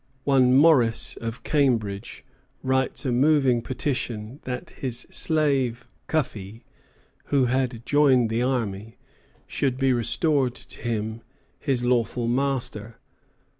One 0.23 0.55
Morris, 0.57 1.15
of 1.17 1.43
Cambridge, 1.43 2.25
writes 2.63 3.05
a 3.05 3.11
moving 3.11 3.61
petition 3.61 4.39
that 4.45 4.71
his 4.71 5.01
slave 5.11 5.85
"Cuffee," 6.07 6.63
who 7.25 7.45
had 7.45 7.85
joined 7.85 8.31
the 8.31 8.41
army, 8.41 8.97
should 9.45 9.77
be 9.77 9.93
restored 9.93 10.55
to 10.55 10.81
him, 10.81 11.21
his 11.59 11.83
lawful 11.83 12.27
master. 12.27 12.97